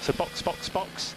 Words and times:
So 0.00 0.12
box, 0.12 0.42
box, 0.42 0.68
box. 0.70 1.16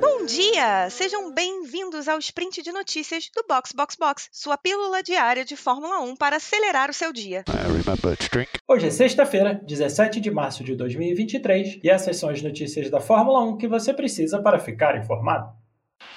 Bom 0.00 0.24
dia! 0.26 0.88
Sejam 0.90 1.32
bem-vindos 1.32 2.06
ao 2.08 2.18
sprint 2.18 2.62
de 2.62 2.70
notícias 2.72 3.30
do 3.34 3.44
Box 3.48 3.72
Box 3.72 3.96
Box, 3.96 4.28
sua 4.32 4.56
pílula 4.56 5.02
diária 5.02 5.44
de 5.44 5.56
Fórmula 5.56 6.00
1 6.00 6.16
para 6.16 6.36
acelerar 6.36 6.88
o 6.88 6.94
seu 6.94 7.12
dia. 7.12 7.44
Hoje 8.68 8.86
é 8.86 8.90
sexta-feira, 8.90 9.60
17 9.66 10.20
de 10.20 10.30
março 10.30 10.62
de 10.62 10.74
2023, 10.76 11.80
e 11.82 11.90
essas 11.90 12.16
são 12.16 12.28
as 12.28 12.40
notícias 12.40 12.90
da 12.90 13.00
Fórmula 13.00 13.42
1 13.44 13.58
que 13.58 13.66
você 13.66 13.92
precisa 13.92 14.40
para 14.40 14.58
ficar 14.58 14.96
informado. 14.96 15.52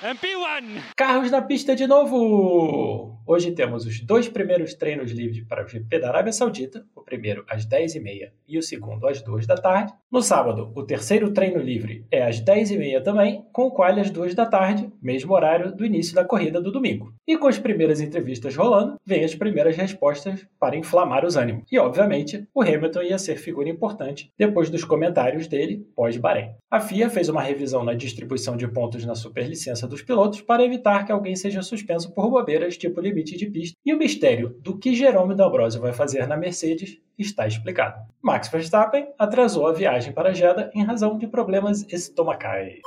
MP1! 0.04 0.94
Carros 0.96 1.32
na 1.32 1.42
pista 1.42 1.76
de 1.76 1.88
novo! 1.88 3.17
Hoje 3.30 3.52
temos 3.52 3.86
os 3.86 4.00
dois 4.00 4.30
primeiros 4.30 4.74
treinos 4.74 5.12
livres 5.12 5.44
para 5.44 5.66
o 5.66 5.68
GP 5.68 6.00
da 6.00 6.08
Arábia 6.08 6.32
Saudita, 6.32 6.86
o 6.96 7.02
primeiro 7.02 7.44
às 7.50 7.68
10h30 7.68 8.30
e 8.48 8.58
o 8.58 8.64
segundo 8.64 9.06
às 9.06 9.22
2 9.22 9.46
da 9.46 9.56
tarde. 9.56 9.94
No 10.10 10.22
sábado, 10.22 10.72
o 10.74 10.82
terceiro 10.82 11.34
treino 11.34 11.60
livre 11.60 12.06
é 12.10 12.24
às 12.24 12.40
10h30 12.40 13.04
também, 13.04 13.44
com 13.52 13.64
o 13.64 13.72
qual 13.72 13.92
às 14.00 14.10
2 14.10 14.34
da 14.34 14.46
tarde, 14.46 14.90
mesmo 15.02 15.34
horário 15.34 15.76
do 15.76 15.86
início 15.86 16.16
da 16.16 16.24
corrida 16.24 16.62
do 16.62 16.72
domingo. 16.72 17.14
E 17.28 17.38
com 17.38 17.50
as 17.50 17.60
primeiras 17.60 18.00
entrevistas 18.00 18.56
rolando, 18.56 18.96
vem 19.06 19.26
as 19.26 19.36
primeiras 19.36 19.76
respostas 19.76 20.48
para 20.58 20.78
inflamar 20.78 21.26
os 21.26 21.36
ânimos. 21.36 21.66
E, 21.70 21.78
obviamente, 21.78 22.48
o 22.56 22.62
Hamilton 22.62 23.02
ia 23.02 23.18
ser 23.18 23.36
figura 23.36 23.68
importante 23.68 24.32
depois 24.38 24.70
dos 24.70 24.86
comentários 24.86 25.48
dele 25.50 25.86
pós-Bahrein. 25.94 26.52
A 26.72 26.80
FIA 26.80 27.10
fez 27.10 27.28
uma 27.28 27.42
revisão 27.42 27.84
na 27.84 27.94
distribuição 27.94 28.56
de 28.56 28.70
pontos 28.70 29.04
na 29.04 29.16
superlicença 29.16 29.86
dos 29.86 30.02
pilotos 30.02 30.40
para 30.40 30.64
evitar 30.64 31.06
que 31.06 31.12
alguém 31.12 31.36
seja 31.36 31.62
suspenso 31.62 32.14
por 32.14 32.30
bobeiras 32.30 32.78
tipo 32.78 33.02
limite 33.02 33.17
de 33.24 33.48
pista. 33.48 33.78
E 33.86 33.94
o 33.94 33.98
mistério 33.98 34.56
do 34.62 34.78
que 34.78 34.96
Jerome 34.96 35.36
D'Ambrosio 35.36 35.82
vai 35.82 35.94
fazer 35.94 36.28
na 36.28 36.38
Mercedes 36.38 37.00
está 37.18 37.48
explicado. 37.48 38.06
Max 38.22 38.50
Verstappen 38.50 39.08
atrasou 39.18 39.68
a 39.68 39.74
viagem 39.74 40.14
para 40.14 40.34
Jeddah 40.34 40.70
em 40.74 40.84
razão 40.84 41.18
de 41.18 41.28
problemas 41.28 41.86
estomacais. 41.92 42.80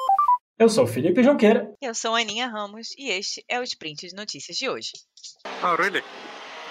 Eu 0.59 0.69
sou 0.69 0.87
Felipe 0.87 1.23
Junqueira. 1.23 1.73
Eu 1.81 1.95
sou 1.95 2.15
Aninha 2.15 2.47
Ramos 2.47 2.89
e 2.99 3.11
este 3.11 3.43
é 3.49 3.59
o 3.59 3.63
sprint 3.63 4.09
de 4.09 4.15
notícias 4.15 4.57
de 4.57 4.69
hoje. 4.69 4.93
Oh, 5.63 5.75
really? 5.75 6.03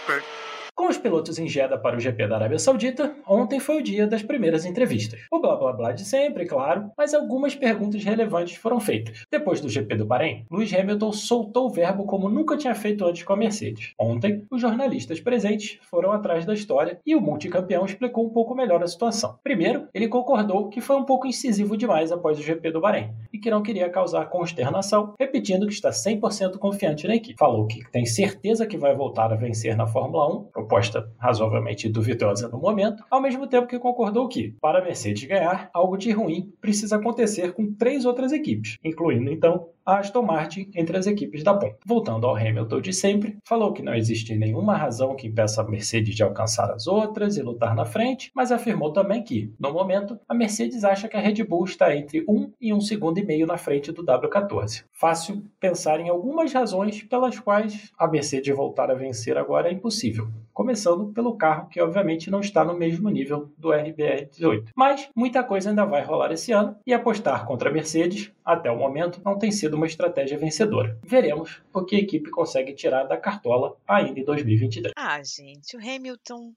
Great. 0.06 0.39
Com 0.80 0.88
os 0.88 0.98
pilotos 0.98 1.38
em 1.38 1.46
Jeddah 1.46 1.78
para 1.78 1.98
o 1.98 2.00
GP 2.00 2.26
da 2.26 2.38
Arábia 2.38 2.58
Saudita, 2.58 3.14
ontem 3.28 3.60
foi 3.60 3.80
o 3.80 3.84
dia 3.84 4.08
das 4.08 4.24
primeiras 4.24 4.64
entrevistas. 4.64 5.20
O 5.30 5.42
blá 5.42 5.58
blá 5.58 5.74
blá 5.74 5.92
de 5.92 6.06
sempre, 6.06 6.46
claro, 6.46 6.90
mas 6.98 7.14
algumas 7.14 7.54
perguntas 7.54 8.02
relevantes 8.02 8.56
foram 8.56 8.80
feitas. 8.80 9.26
Depois 9.30 9.60
do 9.60 9.68
GP 9.68 9.98
do 9.98 10.06
Bahrein, 10.06 10.46
Lewis 10.50 10.74
Hamilton 10.74 11.12
soltou 11.12 11.66
o 11.66 11.70
verbo 11.70 12.06
como 12.06 12.30
nunca 12.30 12.56
tinha 12.56 12.74
feito 12.74 13.06
antes 13.06 13.24
com 13.24 13.34
a 13.34 13.36
Mercedes. 13.36 13.94
Ontem, 14.00 14.46
os 14.50 14.62
jornalistas 14.62 15.20
presentes 15.20 15.78
foram 15.82 16.14
atrás 16.14 16.46
da 16.46 16.54
história 16.54 16.98
e 17.06 17.14
o 17.14 17.20
multicampeão 17.20 17.84
explicou 17.84 18.26
um 18.26 18.30
pouco 18.30 18.56
melhor 18.56 18.82
a 18.82 18.88
situação. 18.88 19.38
Primeiro, 19.44 19.90
ele 19.94 20.08
concordou 20.08 20.70
que 20.70 20.80
foi 20.80 20.96
um 20.96 21.04
pouco 21.04 21.28
incisivo 21.28 21.76
demais 21.76 22.10
após 22.10 22.40
o 22.40 22.42
GP 22.42 22.72
do 22.72 22.80
Bahrein 22.80 23.12
e 23.34 23.38
que 23.38 23.52
não 23.52 23.62
queria 23.62 23.90
causar 23.90 24.30
consternação, 24.30 25.14
repetindo 25.20 25.68
que 25.68 25.74
está 25.74 25.90
100% 25.90 26.58
confiante 26.58 27.06
na 27.06 27.16
equipe. 27.16 27.38
Falou 27.38 27.68
que 27.68 27.84
tem 27.92 28.06
certeza 28.06 28.66
que 28.66 28.78
vai 28.78 28.96
voltar 28.96 29.34
a 29.34 29.36
vencer 29.36 29.76
na 29.76 29.86
Fórmula 29.86 30.34
1, 30.34 30.69
proposta 30.70 31.12
razoavelmente 31.18 31.90
duvidosa 31.90 32.48
no 32.48 32.60
momento, 32.60 33.04
ao 33.10 33.20
mesmo 33.20 33.48
tempo 33.48 33.68
que 33.68 33.80
concordou 33.80 34.28
que, 34.28 34.56
para 34.62 34.80
a 34.80 34.84
Mercedes 34.84 35.28
ganhar, 35.28 35.68
algo 35.74 35.98
de 35.98 36.12
ruim 36.12 36.54
precisa 36.62 36.98
acontecer 36.98 37.54
com 37.54 37.74
três 37.74 38.06
outras 38.06 38.32
equipes, 38.32 38.78
incluindo 38.84 39.32
então 39.32 39.68
a 39.86 39.98
Aston 39.98 40.22
Martin 40.22 40.70
entre 40.76 40.98
as 40.98 41.08
equipes 41.08 41.44
da 41.44 41.54
ponta. 41.54 41.78
Voltando 41.86 42.28
ao 42.28 42.36
Hamilton 42.36 42.82
de 42.82 42.94
sempre, 42.94 43.38
falou 43.44 43.74
que 43.74 43.82
não 43.82 43.94
existe 43.94 44.36
nenhuma 44.36 44.76
razão 44.76 45.16
que 45.16 45.28
impeça 45.28 45.62
a 45.62 45.68
Mercedes 45.68 46.16
de 46.16 46.24
alcançar 46.24 46.72
as 46.72 46.88
outras 46.88 47.38
e 47.38 47.42
lutar 47.42 47.76
na 47.76 47.86
frente, 47.86 48.32
mas 48.36 48.52
afirmou 48.52 48.92
também 48.92 49.24
que, 49.24 49.54
no 49.60 49.74
momento, 49.74 50.20
a 50.28 50.34
Mercedes 50.34 50.84
acha 50.84 51.08
que 51.08 51.18
a 51.18 51.22
Red 51.22 51.44
Bull 51.44 51.66
está 51.66 51.96
entre 51.96 52.24
um 52.28 52.52
e 52.60 52.74
um 52.74 52.82
segundo 52.82 53.18
e 53.18 53.26
meio 53.26 53.48
na 53.48 53.58
frente 53.58 53.92
do 53.92 54.04
W14. 54.04 54.84
Fácil 54.92 55.44
pensar 55.60 56.00
em 56.00 56.10
algumas 56.10 56.54
razões 56.54 57.04
pelas 57.04 57.40
quais 57.40 57.92
a 57.98 58.08
Mercedes 58.08 58.56
voltar 58.56 58.92
a 58.92 58.96
vencer 58.96 59.38
agora 59.38 59.70
é 59.70 59.74
impossível 59.74 60.28
começando 60.60 61.14
pelo 61.14 61.38
carro 61.38 61.70
que 61.70 61.80
obviamente 61.80 62.30
não 62.30 62.42
está 62.42 62.66
no 62.66 62.78
mesmo 62.78 63.10
nível 63.10 63.50
do 63.58 63.70
RBR18. 63.70 64.66
Mas 64.76 65.10
muita 65.16 65.42
coisa 65.42 65.70
ainda 65.70 65.86
vai 65.86 66.04
rolar 66.04 66.34
esse 66.34 66.52
ano 66.52 66.76
e 66.86 66.94
apostar 66.94 67.46
contra 67.46 67.70
a 67.70 67.72
Mercedes, 67.72 68.30
até 68.44 68.70
o 68.70 68.78
momento, 68.78 69.22
não 69.24 69.38
tem 69.38 69.52
sido 69.54 69.69
uma 69.76 69.86
estratégia 69.86 70.38
vencedora. 70.38 70.98
Veremos 71.04 71.62
o 71.74 71.84
que 71.84 71.96
a 71.96 72.00
equipe 72.00 72.30
consegue 72.30 72.74
tirar 72.74 73.04
da 73.04 73.18
cartola 73.18 73.78
ainda 73.88 74.20
em 74.20 74.24
2023. 74.24 74.94
Ah, 74.98 75.22
gente, 75.24 75.76
o 75.76 75.80
Hamilton 75.80 76.54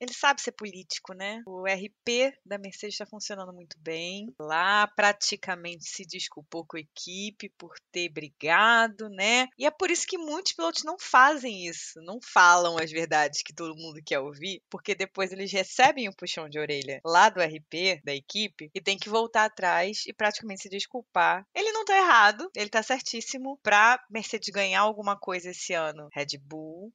ele 0.00 0.12
sabe 0.12 0.40
ser 0.40 0.52
político, 0.52 1.12
né? 1.12 1.42
O 1.46 1.64
RP 1.64 2.32
da 2.44 2.58
Mercedes 2.58 2.94
está 2.94 3.06
funcionando 3.06 3.52
muito 3.52 3.76
bem. 3.78 4.34
Lá 4.40 4.86
praticamente 4.88 5.84
se 5.84 6.04
desculpou 6.06 6.64
com 6.64 6.76
a 6.76 6.80
equipe 6.80 7.50
por 7.58 7.74
ter 7.92 8.08
brigado, 8.08 9.08
né? 9.10 9.48
E 9.58 9.66
é 9.66 9.70
por 9.70 9.90
isso 9.90 10.06
que 10.06 10.16
muitos 10.16 10.52
pilotos 10.52 10.84
não 10.84 10.98
fazem 10.98 11.66
isso, 11.66 12.00
não 12.00 12.18
falam 12.22 12.78
as 12.78 12.90
verdades 12.90 13.42
que 13.42 13.52
todo 13.52 13.76
mundo 13.76 14.00
quer 14.04 14.18
ouvir, 14.18 14.62
porque 14.70 14.94
depois 14.94 15.32
eles 15.32 15.52
recebem 15.52 16.08
o 16.08 16.10
um 16.10 16.14
puxão 16.14 16.48
de 16.48 16.58
orelha 16.58 17.00
lá 17.04 17.28
do 17.28 17.40
RP 17.40 18.00
da 18.02 18.14
equipe 18.14 18.70
e 18.74 18.80
tem 18.80 18.98
que 18.98 19.08
voltar 19.08 19.44
atrás 19.44 20.04
e 20.06 20.12
praticamente 20.12 20.62
se 20.62 20.68
desculpar. 20.68 21.46
Ele 21.54 21.72
não 21.72 21.84
tá 21.84 21.96
errado, 21.96 22.50
ele 22.56 22.70
tá 22.70 22.82
certíssimo. 22.82 23.58
Pra 23.62 24.02
Mercedes 24.10 24.48
ganhar 24.48 24.80
alguma 24.80 25.16
coisa 25.16 25.50
esse 25.50 25.74
ano, 25.74 26.08
Red 26.12 26.38
Bull 26.40 26.92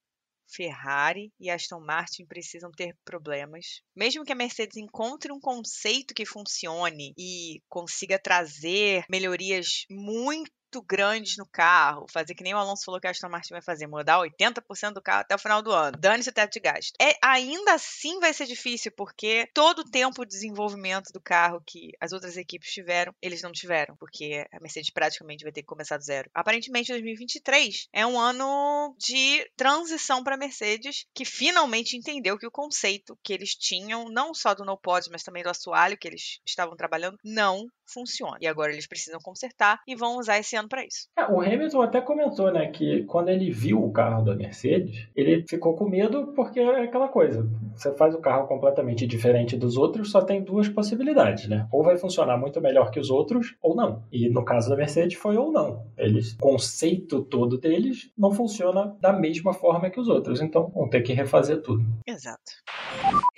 Ferrari 0.48 1.32
e 1.40 1.50
Aston 1.50 1.80
Martin 1.80 2.26
precisam 2.26 2.72
ter 2.72 2.96
problemas. 3.04 3.82
Mesmo 3.96 4.24
que 4.24 4.32
a 4.32 4.36
Mercedes 4.36 4.78
encontre 4.78 5.32
um 5.32 5.40
conceito 5.40 6.14
que 6.14 6.26
funcione 6.26 7.14
e 7.18 7.62
consiga 7.70 8.20
trazer 8.20 9.06
melhorias 9.10 9.86
muito 9.90 10.52
grandes 10.81 11.38
no 11.38 11.46
carro, 11.46 12.06
fazer 12.12 12.36
que 12.36 12.44
nem 12.44 12.53
o 12.53 12.58
Alonso 12.58 12.86
falou 12.86 13.00
que 13.00 13.08
a 13.08 13.12
Aston 13.12 13.30
Martin 13.30 13.53
vai 13.53 13.62
fazer, 13.62 13.88
mudar 13.88 14.19
80% 14.19 14.94
do 14.94 15.02
carro 15.02 15.22
até 15.22 15.36
o 15.36 15.40
final 15.40 15.62
do 15.62 15.72
ano. 15.72 15.97
Dane-se 15.97 16.30
o 16.30 16.34
teto 16.34 16.53
de 16.53 16.59
gasto. 16.59 16.94
É, 17.02 17.16
ainda 17.22 17.74
assim 17.74 18.19
vai 18.19 18.34
ser 18.34 18.46
difícil, 18.46 18.91
porque 18.91 19.50
todo 19.53 19.80
o 19.80 19.90
tempo 19.90 20.25
de 20.25 20.31
desenvolvimento 20.31 21.12
do 21.12 21.22
carro 21.22 21.62
que 21.66 21.91
as 22.00 22.12
outras 22.12 22.38
equipes 22.38 22.72
tiveram, 22.72 23.14
eles 23.22 23.41
não 23.41 23.52
tiveram, 23.52 23.96
porque 23.96 24.46
a 24.52 24.59
Mercedes 24.59 24.90
praticamente 24.90 25.44
vai 25.44 25.52
ter 25.52 25.62
que 25.62 25.68
começar 25.68 25.97
do 25.97 26.03
zero. 26.03 26.30
Aparentemente, 26.34 26.91
2023 26.91 27.88
é 27.94 28.06
um 28.06 28.19
ano 28.19 28.96
de 28.97 29.50
transição 29.56 30.24
para 30.24 30.35
a 30.35 30.38
Mercedes, 30.38 31.06
que 31.14 31.25
finalmente 31.25 31.97
entendeu 31.97 32.38
que 32.38 32.47
o 32.47 32.52
conceito 32.52 33.18
que 33.24 33.34
eles 33.34 33.56
tinham, 33.56 34.09
não 34.09 34.34
só 34.34 34.53
do 34.53 34.66
no 34.66 34.78
pod, 34.78 35.08
mas 35.12 35.24
também 35.24 35.44
do 35.44 35.50
assoalho 35.50 35.97
que 35.97 36.08
eles 36.08 36.40
estavam 36.46 36.75
trabalhando, 36.75 37.18
não 37.24 37.68
funciona. 37.85 38.38
E 38.41 38.47
agora 38.47 38.72
eles 38.72 38.88
precisam 38.88 39.19
consertar 39.22 39.81
e 39.88 39.96
vão 39.96 40.18
usar 40.18 40.40
esse 40.40 40.56
ano 40.56 40.68
para 40.68 40.85
isso. 40.85 41.07
É, 41.18 41.25
o 41.25 41.41
Hamilton 41.41 41.81
até 41.81 42.01
comentou, 42.01 42.51
né, 42.51 42.68
que 42.68 43.03
quando 43.03 43.29
ele 43.29 43.51
viu 43.51 43.84
o 43.84 43.91
carro 43.91 44.23
da 44.23 44.35
Mercedes, 44.35 45.07
ele 45.16 45.46
ficou 45.47 45.75
com 45.75 45.90
medo 45.90 46.34
porque 46.35 46.59
é 46.59 46.84
aquela 46.84 47.07
coisa. 47.07 47.47
Você 47.75 47.94
faz 47.96 48.16
o 48.16 48.19
carro 48.19 48.47
completamente 48.47 49.06
diferente 49.06 49.57
dos 49.57 49.78
outros, 49.78 50.12
só 50.12 50.22
tem 50.22 50.44
duas 50.44 50.69
possibilidades, 50.69 51.47
né? 51.47 51.68
Ou 51.72 51.84
vai 51.84 51.97
funcionar 51.97 52.38
muito 52.38 52.62
melhor 52.62 52.91
que 52.91 53.00
os 53.00 53.09
outros, 53.09 53.56
ou 53.62 53.75
não. 53.75 54.03
E 54.12 54.29
no 54.29 54.44
caso 54.44 54.69
da 54.69 54.75
Mercedes 54.75 55.17
foi 55.17 55.38
ou 55.38 55.52
não. 55.52 55.85
Eles, 55.97 56.34
o 56.34 56.38
conceito 56.38 57.22
todo 57.22 57.57
deles 57.57 58.12
não 58.17 58.31
funciona 58.31 58.96
da 59.00 59.13
mesma 59.13 59.53
forma 59.53 59.90
que 59.90 60.00
os 60.00 60.07
outros, 60.07 60.41
então 60.41 60.72
vão 60.73 60.90
ter 60.90 61.02
que 61.02 61.13
refazer 61.13 61.62
tudo. 61.62 61.84
Exato. 62.06 62.52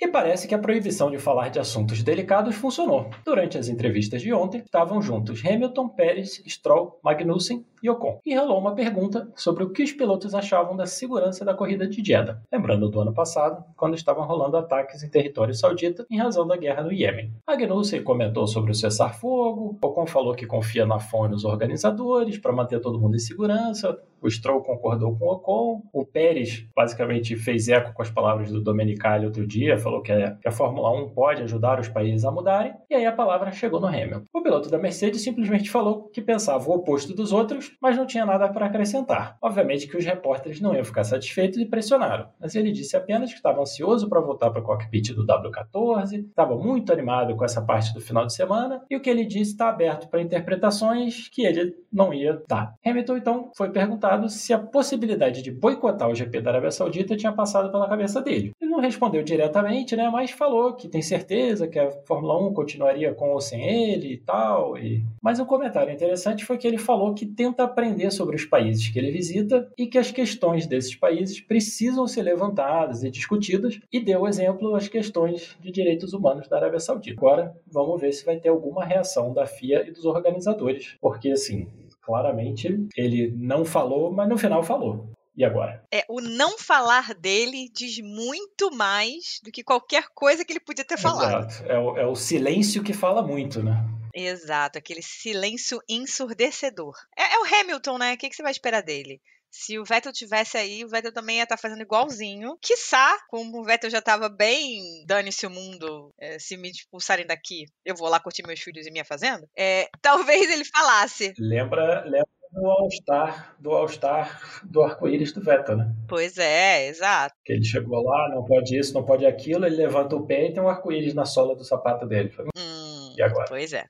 E 0.00 0.08
parece 0.08 0.46
que 0.46 0.54
a 0.54 0.58
proibição 0.58 1.10
de 1.10 1.18
falar 1.18 1.48
de 1.48 1.58
assuntos 1.58 2.02
delicados 2.02 2.54
funcionou. 2.54 3.10
Durante 3.24 3.58
as 3.58 3.68
entrevistas 3.68 4.22
de 4.22 4.32
ontem, 4.38 4.58
estavam 4.58 5.02
juntos. 5.02 5.44
Hamilton, 5.44 5.88
Pérez, 5.88 6.42
Stroll, 6.46 6.98
Magnussen 7.02 7.64
e 7.82 7.90
Ocon. 7.90 8.20
E 8.24 8.34
rolou 8.34 8.58
uma 8.58 8.74
pergunta 8.74 9.28
sobre 9.34 9.64
o 9.64 9.70
que 9.70 9.82
os 9.82 9.92
pilotos 9.92 10.34
achavam 10.34 10.76
da 10.76 10.86
segurança 10.86 11.44
da 11.44 11.54
corrida 11.54 11.86
de 11.88 12.04
Jeddah, 12.04 12.40
lembrando 12.52 12.88
do 12.88 13.00
ano 13.00 13.12
passado, 13.12 13.64
quando 13.76 13.94
estavam 13.94 14.26
rolando 14.26 14.56
ataques 14.56 15.02
em 15.02 15.10
território 15.10 15.54
saudita 15.54 16.06
em 16.10 16.18
razão 16.18 16.46
da 16.46 16.56
guerra 16.56 16.82
no 16.82 16.92
Iêmen. 16.92 17.32
Magnussen 17.46 18.02
comentou 18.02 18.46
sobre 18.46 18.70
o 18.70 18.74
cessar-fogo, 18.74 19.78
Ocon 19.82 20.06
falou 20.06 20.34
que 20.34 20.46
confia 20.46 20.86
na 20.86 20.98
FON 20.98 21.26
e 21.26 21.30
nos 21.30 21.44
organizadores 21.44 22.38
para 22.38 22.52
manter 22.52 22.80
todo 22.80 23.00
mundo 23.00 23.16
em 23.16 23.20
segurança, 23.20 23.98
o 24.20 24.28
Stroll 24.28 24.62
concordou 24.62 25.16
com 25.16 25.26
o 25.26 25.32
Ocon, 25.32 25.82
o 25.92 26.04
Pérez 26.04 26.66
basicamente 26.74 27.36
fez 27.36 27.68
eco 27.68 27.92
com 27.92 28.02
as 28.02 28.10
palavras 28.10 28.50
do 28.50 28.60
Domenicali 28.60 29.24
outro 29.24 29.46
dia, 29.46 29.78
falou 29.78 30.02
que 30.02 30.12
a, 30.12 30.32
que 30.32 30.48
a 30.48 30.52
Fórmula 30.52 30.90
1 31.04 31.10
pode 31.10 31.42
ajudar 31.42 31.78
os 31.78 31.88
países 31.88 32.24
a 32.24 32.30
mudarem, 32.30 32.74
e 32.90 32.94
aí 32.94 33.06
a 33.06 33.12
palavra 33.12 33.52
chegou 33.52 33.80
no 33.80 33.86
Hamilton. 33.86 34.24
O 34.32 34.42
piloto 34.42 34.68
da 34.68 34.78
Mercedes 34.78 35.22
simplesmente 35.22 35.70
falou 35.70 36.08
que 36.08 36.20
pensava 36.20 36.68
o 36.68 36.74
oposto 36.74 37.14
dos 37.14 37.32
outros, 37.32 37.67
mas 37.80 37.96
não 37.96 38.06
tinha 38.06 38.24
nada 38.24 38.48
para 38.48 38.66
acrescentar. 38.66 39.36
Obviamente 39.40 39.86
que 39.86 39.96
os 39.96 40.04
repórteres 40.04 40.60
não 40.60 40.74
iam 40.74 40.84
ficar 40.84 41.04
satisfeitos 41.04 41.58
e 41.58 41.66
pressionaram, 41.66 42.28
mas 42.40 42.54
ele 42.54 42.72
disse 42.72 42.96
apenas 42.96 43.30
que 43.30 43.36
estava 43.36 43.60
ansioso 43.60 44.08
para 44.08 44.20
voltar 44.20 44.50
para 44.50 44.60
o 44.60 44.64
cockpit 44.64 45.12
do 45.12 45.26
W14, 45.26 46.26
estava 46.28 46.56
muito 46.56 46.92
animado 46.92 47.36
com 47.36 47.44
essa 47.44 47.62
parte 47.62 47.92
do 47.94 48.00
final 48.00 48.26
de 48.26 48.34
semana, 48.34 48.82
e 48.90 48.96
o 48.96 49.00
que 49.00 49.10
ele 49.10 49.24
disse 49.24 49.52
está 49.52 49.68
aberto 49.68 50.08
para 50.08 50.22
interpretações 50.22 51.28
que 51.28 51.44
ele 51.44 51.74
não 51.92 52.12
ia 52.12 52.42
dar. 52.48 52.74
Hamilton 52.84 53.16
então 53.16 53.50
foi 53.56 53.70
perguntado 53.70 54.28
se 54.28 54.52
a 54.52 54.58
possibilidade 54.58 55.42
de 55.42 55.50
boicotar 55.50 56.08
o 56.08 56.14
GP 56.14 56.40
da 56.40 56.50
Arábia 56.50 56.70
Saudita 56.70 57.16
tinha 57.16 57.32
passado 57.32 57.70
pela 57.70 57.88
cabeça 57.88 58.20
dele. 58.20 58.52
Ele 58.60 58.70
não 58.70 58.80
respondeu 58.80 59.22
diretamente, 59.22 59.96
né? 59.96 60.08
Mas 60.10 60.30
falou 60.30 60.74
que 60.74 60.88
tem 60.88 61.02
certeza 61.02 61.66
que 61.68 61.78
a 61.78 61.90
Fórmula 62.06 62.38
1 62.48 62.54
continuaria 62.54 63.14
com 63.14 63.30
ou 63.30 63.40
sem 63.40 63.62
ele 63.62 64.14
e 64.14 64.16
tal. 64.18 64.76
E... 64.78 65.04
Mas 65.22 65.40
um 65.40 65.44
comentário 65.44 65.92
interessante 65.92 66.44
foi 66.44 66.58
que 66.58 66.66
ele 66.66 66.78
falou 66.78 67.14
que 67.14 67.26
tenta 67.26 67.57
aprender 67.64 68.10
sobre 68.10 68.36
os 68.36 68.44
países 68.44 68.88
que 68.88 68.98
ele 68.98 69.10
visita 69.10 69.70
e 69.76 69.86
que 69.86 69.98
as 69.98 70.10
questões 70.10 70.66
desses 70.66 70.94
países 70.94 71.40
precisam 71.40 72.06
ser 72.06 72.22
levantadas 72.22 73.02
e 73.02 73.10
discutidas, 73.10 73.78
e 73.92 74.00
deu 74.00 74.26
exemplo 74.26 74.74
as 74.74 74.88
questões 74.88 75.56
de 75.60 75.70
direitos 75.70 76.12
humanos 76.12 76.48
da 76.48 76.56
Arábia 76.56 76.80
Saudita. 76.80 77.18
Agora, 77.18 77.56
vamos 77.66 78.00
ver 78.00 78.12
se 78.12 78.24
vai 78.24 78.38
ter 78.38 78.48
alguma 78.48 78.84
reação 78.84 79.32
da 79.32 79.46
FIA 79.46 79.86
e 79.86 79.90
dos 79.90 80.04
organizadores, 80.04 80.96
porque 81.00 81.30
assim, 81.30 81.68
claramente 82.02 82.86
ele 82.96 83.32
não 83.36 83.64
falou, 83.64 84.12
mas 84.12 84.28
no 84.28 84.38
final 84.38 84.62
falou. 84.62 85.10
E 85.36 85.44
agora? 85.44 85.84
É, 85.92 86.04
o 86.08 86.20
não 86.20 86.58
falar 86.58 87.14
dele 87.14 87.70
diz 87.72 88.00
muito 88.00 88.74
mais 88.74 89.40
do 89.44 89.52
que 89.52 89.62
qualquer 89.62 90.06
coisa 90.12 90.44
que 90.44 90.52
ele 90.52 90.58
podia 90.58 90.84
ter 90.84 90.98
falado. 90.98 91.46
Exato. 91.46 91.70
É 91.70 91.78
o, 91.78 91.96
é 91.96 92.04
o 92.04 92.16
silêncio 92.16 92.82
que 92.82 92.92
fala 92.92 93.22
muito, 93.22 93.62
né? 93.62 93.88
Exato, 94.20 94.78
aquele 94.78 95.00
silêncio 95.00 95.80
ensurdecedor. 95.88 96.92
É, 97.16 97.34
é 97.34 97.38
o 97.38 97.44
Hamilton, 97.44 97.98
né? 97.98 98.14
O 98.14 98.18
que, 98.18 98.28
que 98.28 98.34
você 98.34 98.42
vai 98.42 98.50
esperar 98.50 98.82
dele? 98.82 99.20
Se 99.48 99.78
o 99.78 99.84
Vettel 99.84 100.12
tivesse 100.12 100.58
aí, 100.58 100.84
o 100.84 100.88
Vettel 100.88 101.12
também 101.12 101.36
ia 101.36 101.44
estar 101.44 101.56
tá 101.56 101.62
fazendo 101.62 101.82
igualzinho. 101.82 102.58
Quiçá, 102.60 103.16
como 103.28 103.60
o 103.60 103.64
Vettel 103.64 103.90
já 103.90 104.00
estava 104.00 104.28
bem, 104.28 105.04
dane-se 105.06 105.46
o 105.46 105.50
mundo, 105.50 106.12
é, 106.20 106.36
se 106.40 106.56
me 106.56 106.68
expulsarem 106.68 107.26
daqui, 107.26 107.64
eu 107.84 107.94
vou 107.94 108.08
lá 108.08 108.18
curtir 108.18 108.44
meus 108.44 108.60
filhos 108.60 108.86
e 108.88 108.90
minha 108.90 109.04
fazenda. 109.04 109.48
É, 109.56 109.88
talvez 110.02 110.50
ele 110.50 110.64
falasse. 110.64 111.32
Lembra, 111.38 112.02
lembra 112.04 112.28
do 112.52 112.66
All-Star, 112.66 113.56
do 113.60 113.70
All-Star 113.70 114.62
do 114.64 114.82
arco-íris 114.82 115.32
do 115.32 115.40
Vettel, 115.40 115.76
né? 115.76 115.94
Pois 116.08 116.36
é, 116.38 116.88
exato. 116.88 117.36
Que 117.44 117.52
ele 117.52 117.64
chegou 117.64 118.02
lá, 118.02 118.30
não 118.34 118.44
pode 118.44 118.76
isso, 118.76 118.92
não 118.94 119.04
pode 119.04 119.24
aquilo, 119.24 119.64
ele 119.64 119.76
levanta 119.76 120.16
o 120.16 120.26
pé 120.26 120.48
e 120.48 120.52
tem 120.52 120.62
um 120.62 120.68
arco-íris 120.68 121.14
na 121.14 121.24
sola 121.24 121.54
do 121.54 121.62
sapato 121.62 122.04
dele. 122.06 122.34
Hum, 122.56 123.14
e 123.16 123.22
agora? 123.22 123.46
Pois 123.48 123.72
é. 123.72 123.84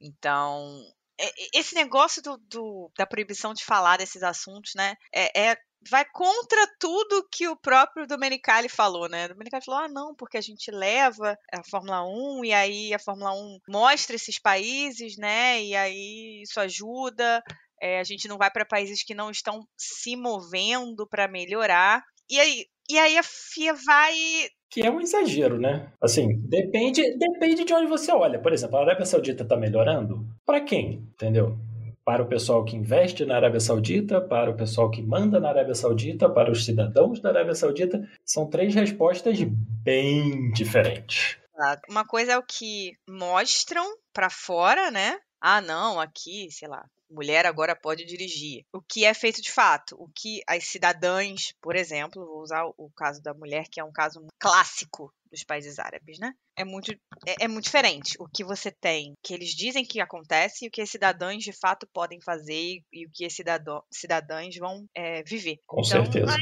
Então, 0.00 0.82
esse 1.52 1.74
negócio 1.74 2.22
do, 2.22 2.36
do, 2.48 2.90
da 2.96 3.06
proibição 3.06 3.52
de 3.52 3.64
falar 3.64 3.98
desses 3.98 4.22
assuntos, 4.22 4.72
né, 4.74 4.94
é, 5.14 5.50
é, 5.50 5.56
vai 5.88 6.04
contra 6.04 6.66
tudo 6.78 7.26
que 7.30 7.48
o 7.48 7.56
próprio 7.56 8.06
Domenicali 8.06 8.68
falou, 8.68 9.08
né? 9.08 9.26
O 9.26 9.28
Domenicali 9.30 9.64
falou: 9.64 9.80
ah, 9.82 9.88
não, 9.88 10.14
porque 10.14 10.36
a 10.36 10.40
gente 10.40 10.70
leva 10.70 11.36
a 11.52 11.62
Fórmula 11.64 12.02
1 12.04 12.44
e 12.44 12.52
aí 12.52 12.94
a 12.94 12.98
Fórmula 12.98 13.32
1 13.32 13.58
mostra 13.68 14.16
esses 14.16 14.38
países, 14.38 15.16
né? 15.16 15.62
E 15.62 15.74
aí 15.74 16.42
isso 16.42 16.60
ajuda. 16.60 17.42
É, 17.82 17.98
a 17.98 18.04
gente 18.04 18.28
não 18.28 18.36
vai 18.36 18.50
para 18.50 18.66
países 18.66 19.02
que 19.02 19.14
não 19.14 19.30
estão 19.30 19.66
se 19.76 20.16
movendo 20.16 21.08
para 21.08 21.28
melhorar. 21.28 22.02
E 22.28 22.38
aí, 22.38 22.66
e 22.90 22.98
aí 22.98 23.16
a 23.16 23.22
FIA 23.22 23.72
vai 23.74 24.14
que 24.70 24.86
é 24.86 24.90
um 24.90 25.00
exagero, 25.00 25.58
né? 25.58 25.92
Assim, 26.00 26.40
depende, 26.48 27.02
depende 27.18 27.64
de 27.64 27.74
onde 27.74 27.88
você 27.88 28.12
olha. 28.12 28.38
Por 28.38 28.52
exemplo, 28.52 28.76
a 28.76 28.82
Arábia 28.82 29.04
Saudita 29.04 29.42
está 29.42 29.56
melhorando? 29.56 30.24
Para 30.46 30.60
quem? 30.60 31.08
Entendeu? 31.14 31.58
Para 32.04 32.22
o 32.22 32.28
pessoal 32.28 32.64
que 32.64 32.76
investe 32.76 33.24
na 33.24 33.36
Arábia 33.36 33.60
Saudita, 33.60 34.20
para 34.20 34.50
o 34.50 34.56
pessoal 34.56 34.90
que 34.90 35.02
manda 35.02 35.40
na 35.40 35.48
Arábia 35.48 35.74
Saudita, 35.74 36.30
para 36.30 36.50
os 36.50 36.64
cidadãos 36.64 37.20
da 37.20 37.30
Arábia 37.30 37.54
Saudita, 37.54 38.08
são 38.24 38.48
três 38.48 38.74
respostas 38.74 39.38
bem 39.42 40.50
diferentes. 40.52 41.36
Uma 41.88 42.06
coisa 42.06 42.32
é 42.32 42.38
o 42.38 42.42
que 42.42 42.92
mostram 43.06 43.84
para 44.14 44.30
fora, 44.30 44.90
né? 44.90 45.18
Ah, 45.40 45.60
não, 45.60 45.98
aqui, 45.98 46.50
sei 46.50 46.68
lá, 46.68 46.84
mulher 47.10 47.46
agora 47.46 47.74
pode 47.74 48.04
dirigir. 48.04 48.64
O 48.72 48.80
que 48.80 49.04
é 49.04 49.12
feito 49.12 49.42
de 49.42 49.50
fato? 49.50 49.96
O 49.98 50.08
que 50.14 50.40
as 50.46 50.64
cidadãs, 50.64 51.52
por 51.60 51.74
exemplo, 51.74 52.24
vou 52.24 52.40
usar 52.40 52.64
o 52.64 52.90
caso 52.96 53.22
da 53.22 53.34
mulher, 53.34 53.66
que 53.70 53.80
é 53.80 53.84
um 53.84 53.92
caso 53.92 54.24
clássico 54.38 55.12
dos 55.30 55.44
países 55.44 55.78
árabes, 55.78 56.18
né? 56.18 56.34
É 56.56 56.64
muito, 56.64 56.92
é, 57.26 57.44
é, 57.44 57.48
muito 57.48 57.64
diferente 57.64 58.16
o 58.18 58.28
que 58.28 58.44
você 58.44 58.70
tem, 58.70 59.14
que 59.22 59.32
eles 59.32 59.50
dizem 59.50 59.84
que 59.84 60.00
acontece 60.00 60.64
e 60.64 60.68
o 60.68 60.70
que 60.70 60.82
as 60.82 60.90
cidadãs 60.90 61.42
de 61.42 61.52
fato 61.52 61.86
podem 61.92 62.20
fazer 62.20 62.52
e, 62.52 62.84
e 62.92 63.06
o 63.06 63.10
que 63.10 63.24
as 63.24 63.32
cidadã, 63.32 63.80
cidadãs 63.90 64.56
vão 64.56 64.86
é, 64.94 65.22
viver. 65.22 65.58
Com 65.66 65.80
então, 65.80 66.04
certeza. 66.04 66.36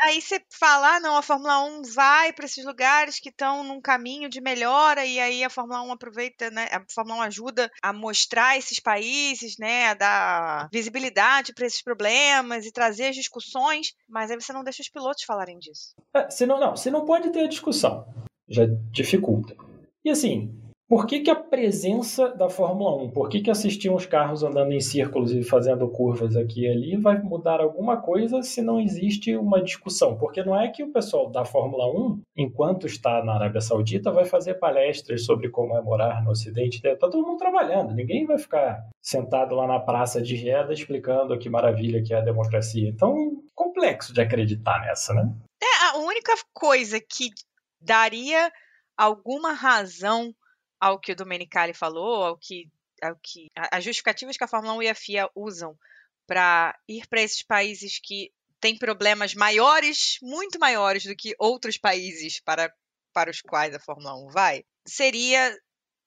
Aí 0.00 0.20
você 0.20 0.40
fala, 0.50 0.96
ah, 0.96 1.00
não, 1.00 1.16
a 1.16 1.22
Fórmula 1.22 1.64
1 1.64 1.82
vai 1.94 2.32
para 2.32 2.44
esses 2.44 2.64
lugares 2.64 3.18
que 3.18 3.30
estão 3.30 3.62
num 3.62 3.80
caminho 3.80 4.28
de 4.28 4.40
melhora, 4.40 5.04
e 5.04 5.18
aí 5.18 5.42
a 5.42 5.50
Fórmula 5.50 5.82
1 5.82 5.92
aproveita, 5.92 6.50
né? 6.50 6.68
A 6.70 6.82
Fórmula 6.92 7.20
1 7.20 7.22
ajuda 7.22 7.70
a 7.82 7.92
mostrar 7.92 8.58
esses 8.58 8.78
países, 8.78 9.56
né? 9.58 9.86
A 9.86 9.94
dar 9.94 10.68
visibilidade 10.72 11.54
para 11.54 11.66
esses 11.66 11.82
problemas 11.82 12.66
e 12.66 12.72
trazer 12.72 13.06
as 13.06 13.16
discussões, 13.16 13.94
mas 14.08 14.30
aí 14.30 14.40
você 14.40 14.52
não 14.52 14.64
deixa 14.64 14.82
os 14.82 14.88
pilotos 14.88 15.24
falarem 15.24 15.58
disso. 15.58 15.94
É, 16.14 16.28
se 16.30 16.46
não, 16.46 16.60
não, 16.60 16.76
se 16.76 16.90
não 16.90 17.04
pode 17.04 17.30
ter 17.30 17.44
a 17.44 17.48
discussão, 17.48 18.06
já 18.48 18.64
dificulta. 18.90 19.56
E 20.04 20.10
assim, 20.10 20.54
por 20.88 21.04
que, 21.04 21.20
que 21.20 21.30
a 21.30 21.34
presença 21.34 22.28
da 22.28 22.48
Fórmula 22.48 23.02
1, 23.02 23.10
por 23.10 23.28
que, 23.28 23.40
que 23.40 23.50
assistir 23.50 23.90
uns 23.90 24.06
carros 24.06 24.44
andando 24.44 24.72
em 24.72 24.80
círculos 24.80 25.32
e 25.32 25.42
fazendo 25.42 25.88
curvas 25.88 26.36
aqui 26.36 26.62
e 26.62 26.68
ali 26.68 26.96
vai 26.96 27.20
mudar 27.20 27.60
alguma 27.60 28.00
coisa 28.00 28.40
se 28.42 28.62
não 28.62 28.80
existe 28.80 29.36
uma 29.36 29.60
discussão? 29.60 30.16
Porque 30.16 30.44
não 30.44 30.58
é 30.58 30.68
que 30.68 30.84
o 30.84 30.92
pessoal 30.92 31.28
da 31.28 31.44
Fórmula 31.44 31.86
1, 31.86 32.22
enquanto 32.36 32.86
está 32.86 33.24
na 33.24 33.34
Arábia 33.34 33.60
Saudita, 33.60 34.12
vai 34.12 34.24
fazer 34.24 34.54
palestras 34.54 35.24
sobre 35.24 35.48
como 35.48 35.76
é 35.76 35.82
morar 35.82 36.22
no 36.22 36.30
Ocidente. 36.30 36.76
Está 36.76 37.08
todo 37.08 37.26
mundo 37.26 37.38
trabalhando, 37.38 37.92
ninguém 37.92 38.24
vai 38.24 38.38
ficar 38.38 38.88
sentado 39.02 39.56
lá 39.56 39.66
na 39.66 39.80
praça 39.80 40.22
de 40.22 40.36
Jeddah 40.36 40.72
explicando 40.72 41.36
que 41.36 41.50
maravilha 41.50 42.00
que 42.00 42.14
é 42.14 42.18
a 42.18 42.24
democracia. 42.24 42.88
Então, 42.88 43.42
complexo 43.56 44.14
de 44.14 44.20
acreditar 44.20 44.80
nessa, 44.82 45.12
né? 45.12 45.32
É, 45.60 45.96
a 45.96 45.98
única 45.98 46.32
coisa 46.54 47.00
que 47.00 47.30
daria 47.80 48.52
alguma 48.96 49.52
razão 49.52 50.32
ao 50.80 50.98
que 50.98 51.12
o 51.12 51.16
Domenicali 51.16 51.72
falou, 51.72 52.24
ao 52.24 52.36
que, 52.36 52.68
ao 53.02 53.16
que 53.16 53.50
as 53.54 53.84
justificativas 53.84 54.36
que 54.36 54.44
a 54.44 54.48
Fórmula 54.48 54.74
1 54.74 54.82
e 54.82 54.88
a 54.88 54.94
FIA 54.94 55.30
usam 55.34 55.76
para 56.26 56.76
ir 56.88 57.06
para 57.06 57.22
esses 57.22 57.42
países 57.42 58.00
que 58.02 58.32
têm 58.60 58.76
problemas 58.76 59.34
maiores, 59.34 60.18
muito 60.22 60.58
maiores 60.58 61.04
do 61.04 61.14
que 61.14 61.34
outros 61.38 61.78
países 61.78 62.40
para, 62.40 62.72
para 63.12 63.30
os 63.30 63.40
quais 63.40 63.74
a 63.74 63.80
Fórmula 63.80 64.14
1 64.26 64.28
vai, 64.30 64.64
seria 64.86 65.56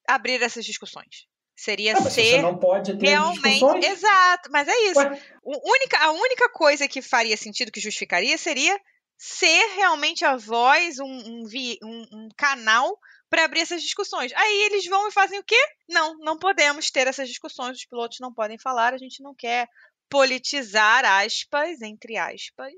abrir 0.08 0.42
essas 0.42 0.64
discussões. 0.64 1.28
Seria 1.56 1.92
ah, 1.92 2.02
ser 2.02 2.10
você 2.10 2.42
não 2.42 2.58
pode 2.58 2.96
ter 2.96 3.08
realmente 3.08 3.86
exato, 3.86 4.50
mas 4.50 4.66
é 4.66 4.78
isso. 4.86 5.00
Única, 5.44 5.98
a 5.98 6.10
única 6.10 6.48
coisa 6.48 6.88
que 6.88 7.02
faria 7.02 7.36
sentido, 7.36 7.70
que 7.70 7.80
justificaria, 7.80 8.38
seria 8.38 8.78
ser 9.18 9.74
realmente 9.74 10.24
a 10.24 10.36
voz, 10.36 10.98
um, 10.98 11.04
um, 11.04 11.44
um, 11.82 12.06
um 12.12 12.28
canal 12.34 12.98
para 13.30 13.44
abrir 13.44 13.60
essas 13.60 13.80
discussões. 13.80 14.32
Aí 14.34 14.62
eles 14.66 14.86
vão 14.86 15.08
e 15.08 15.12
fazem 15.12 15.38
o 15.38 15.44
quê? 15.44 15.56
Não, 15.88 16.18
não 16.18 16.36
podemos 16.36 16.90
ter 16.90 17.06
essas 17.06 17.28
discussões, 17.28 17.78
os 17.78 17.86
pilotos 17.86 18.18
não 18.20 18.34
podem 18.34 18.58
falar, 18.58 18.92
a 18.92 18.98
gente 18.98 19.22
não 19.22 19.34
quer 19.34 19.68
politizar, 20.10 21.04
aspas, 21.04 21.80
entre 21.80 22.16
aspas, 22.16 22.74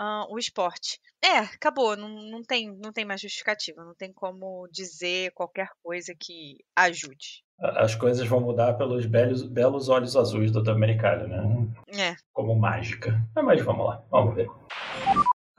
uh, 0.00 0.32
o 0.32 0.38
esporte. 0.38 1.00
É, 1.22 1.38
acabou, 1.38 1.96
não, 1.96 2.08
não, 2.08 2.42
tem, 2.42 2.74
não 2.78 2.92
tem 2.92 3.04
mais 3.04 3.20
justificativa, 3.20 3.84
não 3.84 3.94
tem 3.94 4.12
como 4.12 4.68
dizer 4.70 5.32
qualquer 5.32 5.68
coisa 5.82 6.14
que 6.18 6.56
ajude. 6.76 7.42
As 7.60 7.94
coisas 7.94 8.26
vão 8.26 8.40
mudar 8.40 8.74
pelos 8.74 9.04
belos, 9.04 9.42
belos 9.42 9.90
olhos 9.90 10.16
azuis 10.16 10.50
do 10.50 10.62
Domenicali, 10.62 11.28
né? 11.28 11.42
É. 11.88 12.16
Como 12.32 12.54
mágica. 12.54 13.20
Mas 13.34 13.60
vamos 13.62 13.86
lá, 13.86 14.02
vamos 14.10 14.34
ver. 14.34 14.48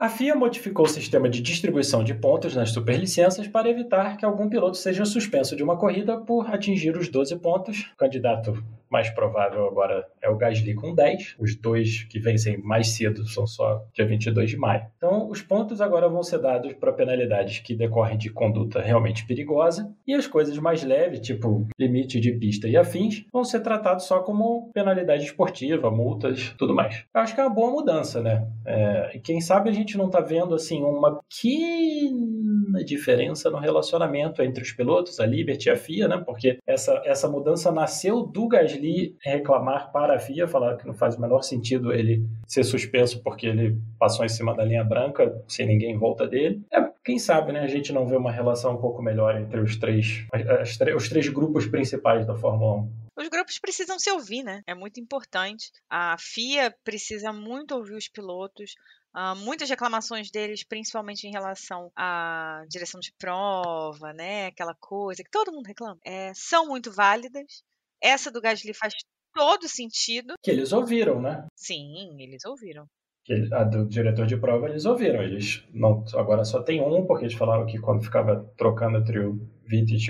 A 0.02 0.08
FIA 0.08 0.34
modificou 0.34 0.84
o 0.84 0.88
sistema 0.88 1.28
de 1.28 1.40
distribuição 1.40 2.02
de 2.02 2.12
pontos 2.12 2.56
nas 2.56 2.70
superlicenças 2.70 3.46
para 3.46 3.70
evitar 3.70 4.16
que 4.16 4.24
algum 4.24 4.48
piloto 4.48 4.76
seja 4.76 5.04
suspenso 5.04 5.54
de 5.54 5.62
uma 5.62 5.76
corrida 5.76 6.18
por 6.18 6.52
atingir 6.52 6.96
os 6.96 7.08
12 7.08 7.36
pontos. 7.36 7.88
Candidato 7.96 8.60
mais 8.92 9.08
provável 9.08 9.66
agora 9.66 10.06
é 10.20 10.28
o 10.28 10.36
Gasly 10.36 10.74
com 10.74 10.94
10. 10.94 11.36
Os 11.38 11.56
dois 11.56 12.04
que 12.04 12.20
vencem 12.20 12.58
mais 12.58 12.88
cedo 12.88 13.26
são 13.26 13.46
só 13.46 13.82
dia 13.94 14.06
22 14.06 14.50
de 14.50 14.56
maio. 14.58 14.82
Então, 14.98 15.30
os 15.30 15.40
pontos 15.40 15.80
agora 15.80 16.08
vão 16.08 16.22
ser 16.22 16.38
dados 16.38 16.74
para 16.74 16.92
penalidades 16.92 17.58
que 17.60 17.74
decorrem 17.74 18.18
de 18.18 18.30
conduta 18.30 18.80
realmente 18.80 19.26
perigosa 19.26 19.90
e 20.06 20.12
as 20.12 20.26
coisas 20.26 20.56
mais 20.58 20.84
leves, 20.84 21.20
tipo 21.20 21.66
limite 21.78 22.20
de 22.20 22.32
pista 22.32 22.68
e 22.68 22.76
afins, 22.76 23.24
vão 23.32 23.44
ser 23.44 23.60
tratados 23.60 24.04
só 24.04 24.20
como 24.20 24.70
penalidade 24.74 25.24
esportiva, 25.24 25.90
multas, 25.90 26.54
tudo 26.58 26.74
mais. 26.74 27.04
Eu 27.14 27.20
acho 27.22 27.34
que 27.34 27.40
é 27.40 27.44
uma 27.44 27.54
boa 27.54 27.70
mudança, 27.70 28.20
né? 28.20 28.46
É, 28.66 29.20
quem 29.24 29.40
sabe 29.40 29.70
a 29.70 29.72
gente 29.72 29.96
não 29.96 30.06
está 30.06 30.20
vendo 30.20 30.54
assim 30.54 30.82
uma 30.82 31.18
pequena 31.22 32.41
diferença 32.84 33.50
no 33.50 33.58
relacionamento 33.58 34.42
entre 34.42 34.62
os 34.62 34.72
pilotos, 34.72 35.18
a 35.18 35.26
Liberty 35.26 35.68
e 35.68 35.70
a 35.70 35.76
FIA, 35.76 36.08
né? 36.08 36.18
Porque 36.18 36.58
essa, 36.66 37.02
essa 37.04 37.28
mudança 37.28 37.72
nasceu 37.72 38.22
do 38.22 38.48
Gasly 38.48 39.16
reclamar 39.20 39.90
para 39.92 40.14
a 40.14 40.18
FIA, 40.18 40.46
falar 40.46 40.76
que 40.76 40.86
não 40.86 40.94
faz 40.94 41.16
o 41.16 41.20
menor 41.20 41.42
sentido 41.42 41.92
ele 41.92 42.24
ser 42.46 42.64
suspenso 42.64 43.22
porque 43.22 43.46
ele 43.46 43.78
passou 43.98 44.24
em 44.24 44.28
cima 44.28 44.54
da 44.54 44.64
linha 44.64 44.84
branca 44.84 45.42
sem 45.48 45.66
ninguém 45.66 45.92
em 45.94 45.98
volta 45.98 46.26
dele. 46.26 46.62
É, 46.72 46.82
quem 47.04 47.18
sabe, 47.18 47.52
né, 47.52 47.60
a 47.60 47.66
gente 47.66 47.92
não 47.92 48.06
vê 48.06 48.16
uma 48.16 48.30
relação 48.30 48.74
um 48.74 48.80
pouco 48.80 49.02
melhor 49.02 49.36
entre 49.36 49.60
os 49.60 49.76
três, 49.76 50.26
as, 50.32 50.78
os 50.94 51.08
três 51.08 51.28
grupos 51.28 51.66
principais 51.66 52.26
da 52.26 52.34
Fórmula 52.34 52.82
1. 52.82 53.02
Os 53.16 53.28
grupos 53.28 53.58
precisam 53.58 53.98
se 53.98 54.10
ouvir, 54.10 54.42
né? 54.42 54.62
É 54.66 54.74
muito 54.74 54.98
importante. 54.98 55.70
A 55.88 56.16
FIA 56.18 56.74
precisa 56.82 57.32
muito 57.32 57.74
ouvir 57.74 57.94
os 57.94 58.08
pilotos. 58.08 58.74
Uh, 59.14 59.36
muitas 59.36 59.68
reclamações 59.68 60.30
deles, 60.30 60.64
principalmente 60.64 61.26
em 61.26 61.30
relação 61.30 61.92
à 61.94 62.64
direção 62.68 62.98
de 62.98 63.12
prova, 63.18 64.12
né? 64.12 64.46
Aquela 64.46 64.74
coisa 64.74 65.22
que 65.22 65.30
todo 65.30 65.52
mundo 65.52 65.66
reclama, 65.66 65.98
é, 66.04 66.32
são 66.34 66.66
muito 66.66 66.90
válidas. 66.90 67.62
Essa 68.00 68.30
do 68.30 68.40
Gasly 68.40 68.72
faz 68.72 68.94
todo 69.34 69.68
sentido. 69.68 70.34
Que 70.42 70.50
eles 70.50 70.72
ouviram, 70.72 71.20
né? 71.20 71.46
Sim, 71.54 72.16
eles 72.20 72.44
ouviram. 72.46 72.86
Que 73.24 73.48
a 73.52 73.64
do 73.64 73.86
diretor 73.86 74.26
de 74.26 74.36
prova 74.36 74.68
eles 74.68 74.84
ouviram. 74.84 75.22
Eles 75.22 75.62
não, 75.72 76.04
agora 76.14 76.44
só 76.44 76.62
tem 76.62 76.80
um, 76.80 77.06
porque 77.06 77.26
eles 77.26 77.36
falaram 77.36 77.66
que 77.66 77.78
quando 77.78 78.02
ficava 78.02 78.44
trocando 78.56 78.98
o 78.98 79.02
Vitt 79.02 79.61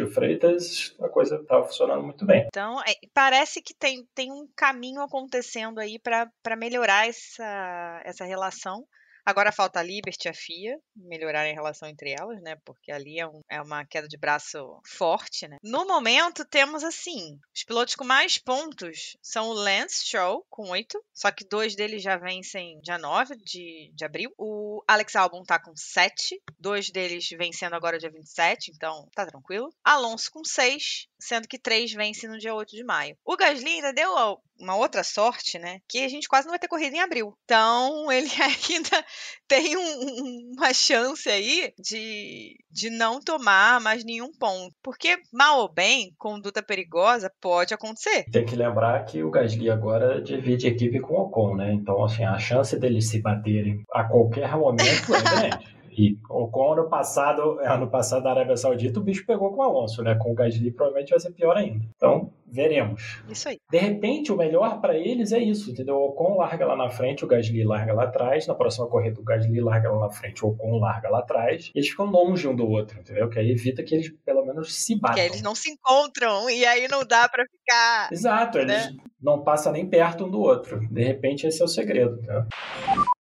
o 0.02 0.10
Freitas, 0.10 0.94
a 1.00 1.08
coisa 1.08 1.36
estava 1.36 1.64
funcionando 1.66 2.02
muito 2.02 2.26
bem. 2.26 2.46
Então, 2.48 2.80
é, 2.80 2.94
parece 3.14 3.62
que 3.62 3.74
tem, 3.74 4.06
tem 4.14 4.32
um 4.32 4.48
caminho 4.56 5.00
acontecendo 5.00 5.78
aí 5.78 5.98
para 5.98 6.56
melhorar 6.56 7.08
essa, 7.08 8.02
essa 8.04 8.24
relação. 8.24 8.84
Agora 9.24 9.52
falta 9.52 9.80
a 9.80 9.82
Liberty 9.82 10.26
e 10.26 10.30
a 10.30 10.34
FIA 10.34 10.78
melhorar 10.96 11.42
a 11.42 11.52
relação 11.52 11.88
entre 11.88 12.10
elas, 12.10 12.40
né? 12.42 12.56
Porque 12.64 12.90
ali 12.90 13.20
é, 13.20 13.26
um, 13.26 13.40
é, 13.48 13.60
uma 13.62 13.84
queda 13.84 14.08
de 14.08 14.16
braço 14.16 14.80
forte, 14.84 15.46
né? 15.46 15.58
No 15.62 15.86
momento, 15.86 16.44
temos 16.44 16.82
assim: 16.82 17.38
os 17.54 17.64
pilotos 17.64 17.94
com 17.94 18.04
mais 18.04 18.38
pontos 18.38 19.16
são 19.22 19.48
o 19.48 19.52
Lance 19.52 20.06
Stroll, 20.06 20.44
com 20.50 20.70
oito, 20.70 21.02
só 21.14 21.30
que 21.30 21.44
dois 21.44 21.76
deles 21.76 22.02
já 22.02 22.16
vencem 22.16 22.80
dia 22.80 22.98
9 22.98 23.36
de, 23.36 23.92
de 23.94 24.04
abril. 24.04 24.32
O 24.36 24.82
Alex 24.88 25.14
Albon 25.14 25.44
tá 25.44 25.58
com 25.58 25.72
sete, 25.76 26.40
dois 26.58 26.90
deles 26.90 27.28
vencendo 27.30 27.74
agora 27.74 27.98
dia 27.98 28.10
27, 28.10 28.72
então 28.74 29.08
tá 29.14 29.24
tranquilo. 29.26 29.72
Alonso 29.84 30.30
com 30.32 30.44
seis, 30.44 31.06
sendo 31.22 31.46
que 31.46 31.58
três 31.58 31.92
vencem 31.92 32.28
no 32.28 32.38
dia 32.38 32.54
8 32.54 32.70
de 32.70 32.84
maio. 32.84 33.16
O 33.24 33.36
Gasly 33.36 33.76
ainda 33.76 33.92
deu 33.92 34.10
uma 34.58 34.76
outra 34.76 35.02
sorte, 35.04 35.58
né? 35.58 35.78
Que 35.88 36.04
a 36.04 36.08
gente 36.08 36.28
quase 36.28 36.46
não 36.46 36.52
vai 36.52 36.58
ter 36.58 36.68
corrida 36.68 36.96
em 36.96 37.00
abril. 37.00 37.34
Então, 37.44 38.10
ele 38.12 38.28
ainda 38.40 39.04
tem 39.46 39.76
um, 39.76 40.52
uma 40.56 40.72
chance 40.74 41.28
aí 41.28 41.72
de, 41.78 42.56
de 42.70 42.90
não 42.90 43.20
tomar 43.20 43.80
mais 43.80 44.04
nenhum 44.04 44.32
ponto. 44.32 44.74
Porque, 44.82 45.18
mal 45.32 45.60
ou 45.60 45.72
bem, 45.72 46.12
conduta 46.18 46.62
perigosa 46.62 47.32
pode 47.40 47.72
acontecer. 47.72 48.24
Tem 48.30 48.44
que 48.44 48.56
lembrar 48.56 49.04
que 49.04 49.22
o 49.22 49.30
Gasly 49.30 49.70
agora 49.70 50.20
divide 50.20 50.66
equipe 50.66 51.00
com 51.00 51.14
o 51.14 51.22
Ocon, 51.22 51.56
né? 51.56 51.72
Então, 51.72 52.04
assim, 52.04 52.24
a 52.24 52.38
chance 52.38 52.78
deles 52.78 53.08
se 53.08 53.20
baterem 53.20 53.84
a 53.92 54.04
qualquer 54.04 54.56
momento 54.56 55.14
é 55.14 55.20
grande. 55.50 55.81
E 55.92 56.16
com 56.26 56.72
ano 56.72 56.88
passado, 56.88 57.58
ano 57.60 57.88
passado 57.88 58.24
na 58.24 58.30
Arábia 58.30 58.56
Saudita, 58.56 58.98
o 58.98 59.02
bicho 59.02 59.26
pegou 59.26 59.52
com 59.52 59.60
o 59.60 59.62
Alonso, 59.62 60.02
né? 60.02 60.14
Com 60.14 60.32
o 60.32 60.34
Gasly 60.34 60.70
provavelmente 60.70 61.10
vai 61.10 61.20
ser 61.20 61.32
pior 61.32 61.56
ainda. 61.56 61.84
Então, 61.94 62.32
veremos. 62.46 63.22
Isso 63.28 63.48
aí. 63.48 63.58
De 63.70 63.78
repente, 63.78 64.32
o 64.32 64.36
melhor 64.36 64.80
para 64.80 64.96
eles 64.96 65.32
é 65.32 65.38
isso, 65.38 65.70
entendeu? 65.70 65.96
O 65.96 66.08
Ocon 66.08 66.36
larga 66.36 66.66
lá 66.66 66.76
na 66.76 66.90
frente, 66.90 67.24
o 67.24 67.28
Gasly 67.28 67.62
larga 67.62 67.92
lá 67.92 68.04
atrás. 68.04 68.46
Na 68.46 68.54
próxima 68.54 68.86
corrida, 68.86 69.20
o 69.20 69.24
Gasly 69.24 69.60
larga 69.60 69.90
lá 69.90 70.06
na 70.06 70.10
frente, 70.10 70.44
o 70.44 70.48
Ocon 70.48 70.78
larga 70.78 71.10
lá 71.10 71.18
atrás. 71.18 71.70
E 71.74 71.78
eles 71.78 71.90
ficam 71.90 72.06
longe 72.06 72.48
um 72.48 72.56
do 72.56 72.66
outro, 72.66 72.98
entendeu? 72.98 73.28
Que 73.28 73.38
aí 73.38 73.50
evita 73.50 73.82
que 73.82 73.94
eles, 73.94 74.10
pelo 74.24 74.44
menos, 74.46 74.74
se 74.74 74.98
batam. 74.98 75.16
Que 75.16 75.20
eles 75.20 75.42
não 75.42 75.54
se 75.54 75.70
encontram 75.70 76.48
e 76.48 76.64
aí 76.64 76.88
não 76.88 77.04
dá 77.04 77.28
para 77.28 77.44
ficar. 77.44 78.08
Exato, 78.10 78.58
né? 78.58 78.64
eles 78.64 78.96
não 79.20 79.42
passam 79.42 79.72
nem 79.72 79.86
perto 79.86 80.24
um 80.24 80.30
do 80.30 80.40
outro. 80.40 80.80
De 80.90 81.04
repente, 81.04 81.46
esse 81.46 81.60
é 81.60 81.64
o 81.64 81.68
segredo, 81.68 82.16
entendeu? 82.16 82.44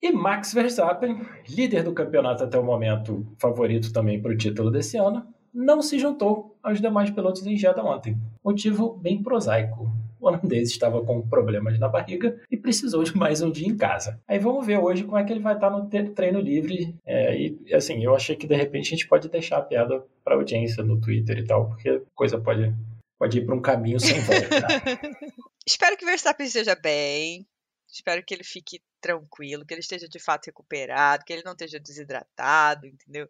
E 0.02 0.10
Max 0.10 0.54
Verstappen, 0.54 1.20
líder 1.46 1.82
do 1.82 1.92
campeonato 1.92 2.42
até 2.42 2.58
o 2.58 2.64
momento, 2.64 3.26
favorito 3.38 3.92
também 3.92 4.20
para 4.20 4.32
o 4.32 4.36
título 4.36 4.70
desse 4.70 4.96
ano, 4.96 5.26
não 5.52 5.82
se 5.82 5.98
juntou 5.98 6.56
aos 6.62 6.80
demais 6.80 7.10
pilotos 7.10 7.46
em 7.46 7.56
Jeddah 7.56 7.84
ontem. 7.84 8.16
Motivo 8.42 8.96
bem 8.96 9.22
prosaico. 9.22 9.92
O 10.18 10.26
holandês 10.26 10.70
estava 10.70 11.04
com 11.04 11.26
problemas 11.26 11.78
na 11.78 11.88
barriga 11.88 12.40
e 12.50 12.56
precisou 12.56 13.02
de 13.02 13.16
mais 13.16 13.42
um 13.42 13.50
dia 13.50 13.66
em 13.66 13.76
casa. 13.76 14.20
Aí 14.28 14.38
vamos 14.38 14.66
ver 14.66 14.78
hoje 14.78 15.04
como 15.04 15.18
é 15.18 15.24
que 15.24 15.32
ele 15.32 15.40
vai 15.40 15.54
estar 15.54 15.70
no 15.70 15.88
treino 15.88 16.40
livre. 16.40 16.94
É, 17.04 17.36
e 17.36 17.74
assim, 17.74 18.02
eu 18.02 18.14
achei 18.14 18.36
que 18.36 18.46
de 18.46 18.54
repente 18.54 18.88
a 18.88 18.90
gente 18.96 19.08
pode 19.08 19.28
deixar 19.28 19.58
a 19.58 19.62
piada 19.62 20.02
para 20.24 20.34
audiência 20.34 20.82
no 20.82 21.00
Twitter 21.00 21.38
e 21.38 21.44
tal, 21.44 21.68
porque 21.68 21.88
a 21.88 22.00
coisa 22.14 22.38
pode, 22.38 22.74
pode 23.18 23.38
ir 23.38 23.44
para 23.46 23.54
um 23.54 23.60
caminho 23.60 23.98
sem 24.00 24.20
volta. 24.20 24.66
Espero 25.66 25.96
que 25.96 26.04
Verstappen 26.04 26.46
esteja 26.46 26.74
bem, 26.74 27.46
Espero 27.92 28.24
que 28.24 28.32
ele 28.32 28.44
fique 28.44 28.82
tranquilo, 29.00 29.64
que 29.64 29.74
ele 29.74 29.80
esteja 29.80 30.08
de 30.08 30.18
fato 30.18 30.46
recuperado, 30.46 31.24
que 31.24 31.32
ele 31.32 31.42
não 31.44 31.52
esteja 31.52 31.80
desidratado, 31.80 32.86
entendeu? 32.86 33.28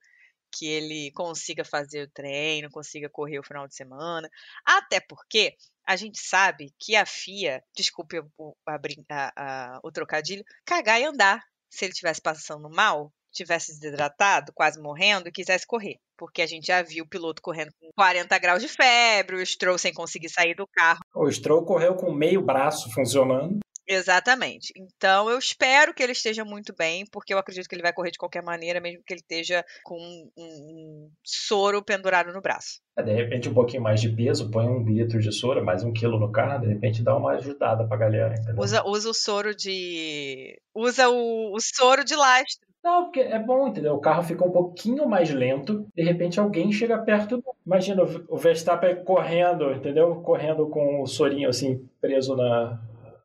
Que 0.53 0.67
ele 0.67 1.11
consiga 1.13 1.65
fazer 1.65 2.03
o 2.03 2.11
treino, 2.11 2.71
consiga 2.71 3.09
correr 3.09 3.39
o 3.39 3.45
final 3.45 3.67
de 3.67 3.75
semana. 3.75 4.29
Até 4.65 5.01
porque 5.01 5.57
a 5.87 5.97
gente 5.97 6.21
sabe 6.21 6.75
que 6.79 6.95
a 6.95 7.07
FIA, 7.07 7.63
desculpe 7.75 8.21
o, 8.37 8.57
a, 8.67 9.33
a, 9.37 9.81
o 9.83 9.91
trocadilho, 9.91 10.45
cagar 10.65 11.01
e 11.01 11.05
andar. 11.05 11.45
Se 11.69 11.85
ele 11.85 11.93
estivesse 11.93 12.21
passando 12.21 12.69
mal, 12.69 13.13
tivesse 13.33 13.79
desidratado, 13.79 14.53
quase 14.53 14.81
morrendo 14.81 15.29
e 15.29 15.33
quisesse 15.33 15.67
correr. 15.67 15.99
Porque 16.17 16.43
a 16.43 16.47
gente 16.47 16.67
já 16.67 16.83
viu 16.83 17.05
o 17.05 17.09
piloto 17.09 17.41
correndo 17.41 17.73
com 17.81 17.91
40 17.95 18.39
graus 18.39 18.63
de 18.63 18.69
febre, 18.69 19.37
o 19.37 19.47
Stroll 19.47 19.79
sem 19.79 19.95
conseguir 19.95 20.29
sair 20.29 20.55
do 20.55 20.67
carro. 20.67 21.01
O 21.15 21.31
Stroll 21.31 21.65
correu 21.65 21.95
com 21.95 22.13
meio 22.13 22.43
braço 22.43 22.93
funcionando. 22.93 23.61
Exatamente. 23.93 24.73
Então 24.77 25.29
eu 25.29 25.37
espero 25.37 25.93
que 25.93 26.01
ele 26.01 26.13
esteja 26.13 26.45
muito 26.45 26.73
bem, 26.73 27.05
porque 27.11 27.35
eu 27.35 27.39
acredito 27.39 27.69
que 27.69 27.75
ele 27.75 27.83
vai 27.83 27.93
correr 27.93 28.13
de 28.13 28.19
qualquer 28.19 28.41
maneira, 28.41 28.81
mesmo 28.81 29.03
que 29.05 29.13
ele 29.13 29.21
esteja 29.21 29.65
com 29.83 29.99
um, 29.99 30.31
um 30.39 31.11
soro 31.25 31.83
pendurado 31.83 32.33
no 32.33 32.41
braço. 32.41 32.81
É, 32.97 33.03
de 33.03 33.13
repente 33.13 33.49
um 33.49 33.55
pouquinho 33.55 33.83
mais 33.83 34.01
de 34.01 34.09
peso, 34.09 34.49
põe 34.49 34.69
um 34.69 34.85
litro 34.85 35.19
de 35.19 35.33
soro, 35.33 35.65
mais 35.65 35.83
um 35.83 35.93
quilo 35.93 36.21
no 36.21 36.31
carro, 36.31 36.61
de 36.61 36.69
repente 36.69 37.03
dá 37.03 37.17
uma 37.17 37.33
ajudada 37.33 37.85
pra 37.85 37.97
galera, 37.97 38.35
entendeu? 38.35 38.63
Usa, 38.63 38.85
usa 38.87 39.11
o 39.11 39.15
soro 39.15 39.57
de. 39.57 40.57
Usa 40.73 41.09
o, 41.09 41.53
o 41.53 41.61
soro 41.61 42.05
de 42.05 42.15
lastro. 42.15 42.71
Não, 42.83 43.05
porque 43.05 43.21
é 43.21 43.39
bom, 43.41 43.67
entendeu? 43.67 43.95
O 43.95 44.01
carro 44.01 44.23
fica 44.23 44.45
um 44.45 44.53
pouquinho 44.53 45.07
mais 45.07 45.31
lento, 45.31 45.87
de 45.95 46.03
repente 46.03 46.39
alguém 46.39 46.71
chega 46.71 46.97
perto. 46.97 47.43
Imagina 47.67 48.05
o 48.29 48.39
Verstappen 48.39 49.05
correndo, 49.05 49.73
entendeu? 49.73 50.23
Correndo 50.23 50.69
com 50.69 51.03
o 51.03 51.07
sorinho 51.07 51.49
assim 51.49 51.87
preso 52.01 52.35
na, 52.37 52.81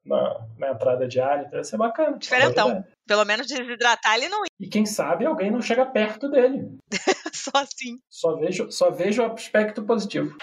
na, 0.05 0.45
na 0.57 0.71
entrada 0.71 1.07
de 1.07 1.19
ar, 1.19 1.43
então 1.43 1.57
ia 1.57 1.63
ser 1.63 1.77
bacana. 1.77 2.17
Diferentão. 2.17 2.83
Pelo 3.07 3.25
menos 3.25 3.47
desidratar 3.47 4.15
ele 4.15 4.29
não 4.29 4.39
ia. 4.43 4.49
E 4.59 4.67
quem 4.67 4.85
sabe 4.85 5.25
alguém 5.25 5.51
não 5.51 5.61
chega 5.61 5.85
perto 5.85 6.29
dele. 6.29 6.69
só 7.33 7.51
assim. 7.55 7.97
Só 8.09 8.35
vejo, 8.35 8.71
só 8.71 8.91
vejo 8.91 9.21
o 9.21 9.25
aspecto 9.25 9.83
positivo. 9.83 10.35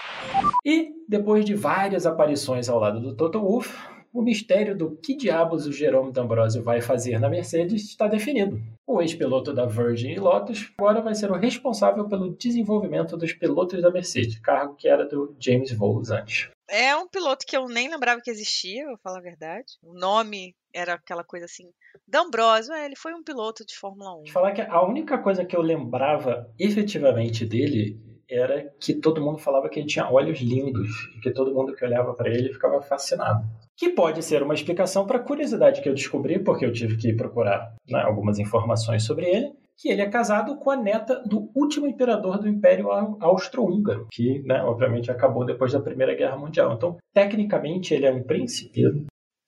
E 0.65 0.91
depois 1.07 1.45
de 1.45 1.55
várias 1.55 2.05
aparições 2.05 2.69
ao 2.69 2.79
lado 2.79 2.99
do 2.99 3.15
Toto 3.15 3.39
Wolff, 3.39 3.75
o 4.13 4.21
mistério 4.21 4.77
do 4.77 4.95
que 4.95 5.15
diabos 5.15 5.65
o 5.65 5.71
Jerome 5.71 6.11
D'Ambrosio 6.11 6.61
vai 6.61 6.81
fazer 6.81 7.19
na 7.19 7.27
Mercedes 7.27 7.83
está 7.85 8.07
definido. 8.07 8.61
O 8.85 9.01
ex-piloto 9.01 9.53
da 9.53 9.65
Virgin 9.65 10.11
e 10.11 10.19
Lotus 10.19 10.71
agora 10.77 11.01
vai 11.01 11.15
ser 11.15 11.31
o 11.31 11.35
responsável 11.35 12.07
pelo 12.07 12.35
desenvolvimento 12.35 13.17
dos 13.17 13.33
pilotos 13.33 13.81
da 13.81 13.89
Mercedes, 13.89 14.39
cargo 14.39 14.75
que 14.75 14.87
era 14.87 15.05
do 15.05 15.35
James 15.39 15.71
Vowles 15.71 16.11
antes. 16.11 16.49
É 16.69 16.95
um 16.95 17.07
piloto 17.07 17.45
que 17.45 17.57
eu 17.57 17.67
nem 17.67 17.89
lembrava 17.89 18.21
que 18.21 18.31
existia, 18.31 18.85
vou 18.85 18.97
falar 18.97 19.17
a 19.17 19.21
verdade. 19.21 19.73
O 19.81 19.93
nome 19.93 20.55
era 20.73 20.93
aquela 20.93 21.23
coisa 21.23 21.45
assim. 21.45 21.69
D'Ambrosio, 22.07 22.73
é, 22.73 22.85
ele 22.85 22.95
foi 22.95 23.13
um 23.13 23.23
piloto 23.23 23.65
de 23.65 23.75
Fórmula 23.75 24.15
1. 24.21 24.27
Falar 24.27 24.53
que 24.53 24.61
a 24.61 24.81
única 24.83 25.17
coisa 25.17 25.45
que 25.45 25.55
eu 25.55 25.61
lembrava 25.61 26.49
efetivamente 26.57 27.45
dele 27.45 27.99
era 28.33 28.71
que 28.79 28.93
todo 28.93 29.21
mundo 29.21 29.37
falava 29.37 29.69
que 29.69 29.79
ele 29.79 29.87
tinha 29.87 30.09
olhos 30.09 30.39
lindos 30.39 30.89
e 31.15 31.19
que 31.19 31.31
todo 31.31 31.53
mundo 31.53 31.73
que 31.73 31.85
olhava 31.85 32.13
para 32.13 32.29
ele 32.29 32.53
ficava 32.53 32.81
fascinado. 32.81 33.43
Que 33.75 33.89
pode 33.89 34.23
ser 34.23 34.43
uma 34.43 34.53
explicação 34.53 35.05
para 35.05 35.17
a 35.17 35.23
curiosidade 35.23 35.81
que 35.81 35.89
eu 35.89 35.93
descobri, 35.93 36.39
porque 36.39 36.65
eu 36.65 36.71
tive 36.71 36.97
que 36.97 37.13
procurar 37.13 37.73
né, 37.89 38.01
algumas 38.01 38.39
informações 38.39 39.03
sobre 39.03 39.25
ele, 39.25 39.51
que 39.77 39.89
ele 39.89 40.01
é 40.01 40.09
casado 40.09 40.55
com 40.57 40.69
a 40.69 40.75
neta 40.75 41.21
do 41.25 41.49
último 41.55 41.87
imperador 41.87 42.39
do 42.39 42.47
Império 42.47 42.91
Austro-Húngaro, 43.19 44.07
que, 44.11 44.41
né, 44.43 44.61
obviamente, 44.63 45.11
acabou 45.11 45.45
depois 45.45 45.73
da 45.73 45.81
Primeira 45.81 46.15
Guerra 46.15 46.37
Mundial. 46.37 46.73
Então, 46.73 46.97
tecnicamente, 47.13 47.93
ele 47.93 48.05
é 48.05 48.11
um 48.11 48.23
príncipe. 48.23 48.81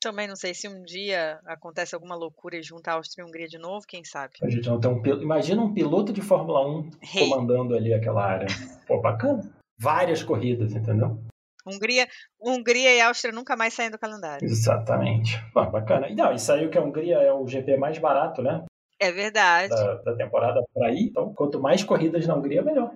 Também 0.05 0.27
não 0.27 0.35
sei 0.35 0.53
se 0.53 0.67
um 0.67 0.83
dia 0.83 1.39
acontece 1.47 1.95
alguma 1.95 2.13
loucura 2.13 2.55
e 2.55 2.61
junta 2.61 2.91
a 2.91 2.93
Áustria 2.93 3.23
e 3.23 3.25
a 3.25 3.27
Hungria 3.27 3.47
de 3.47 3.57
novo, 3.57 3.87
quem 3.87 4.03
sabe. 4.03 4.35
A 4.43 4.47
gente 4.47 4.69
não 4.69 4.79
tem 4.79 4.91
um 4.91 5.01
Imagina 5.19 5.63
um 5.63 5.73
piloto 5.73 6.13
de 6.13 6.21
Fórmula 6.21 6.63
1 6.63 6.91
hey. 7.15 7.27
comandando 7.27 7.73
ali 7.73 7.91
aquela 7.91 8.23
área. 8.23 8.45
Pô, 8.87 9.01
bacana. 9.01 9.51
Várias 9.79 10.21
corridas, 10.21 10.73
entendeu? 10.73 11.17
Hungria, 11.65 12.07
Hungria 12.39 12.93
e 12.93 13.01
Áustria 13.01 13.33
nunca 13.33 13.55
mais 13.55 13.73
saem 13.73 13.89
do 13.89 13.97
calendário. 13.97 14.45
Exatamente. 14.45 15.43
Pô, 15.51 15.65
bacana. 15.65 16.07
E 16.07 16.13
não, 16.13 16.31
e 16.31 16.37
saiu 16.37 16.69
que 16.69 16.77
a 16.77 16.83
Hungria 16.83 17.15
é 17.15 17.33
o 17.33 17.47
GP 17.47 17.75
mais 17.77 17.97
barato, 17.97 18.43
né? 18.43 18.63
É 18.99 19.11
verdade. 19.11 19.69
Da, 19.69 19.95
da 19.95 20.15
temporada 20.15 20.63
para 20.71 20.91
ir. 20.91 21.07
Então, 21.07 21.33
quanto 21.33 21.59
mais 21.59 21.83
corridas 21.83 22.27
na 22.27 22.35
Hungria, 22.35 22.61
melhor. 22.61 22.93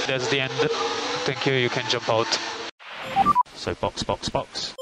That's 0.06 0.28
the 0.28 0.38
end. 0.38 0.52
Thank 1.24 1.48
you. 1.48 1.56
You 1.56 1.70
can 1.70 1.88
jump 1.88 2.10
out. 2.10 2.28
So 3.54 3.76
box, 3.80 4.02
box, 4.02 4.28
box. 4.30 4.74